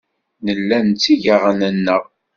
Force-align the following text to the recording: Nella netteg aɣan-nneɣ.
Nella 0.45 0.77
netteg 0.87 1.23
aɣan-nneɣ. 1.35 2.03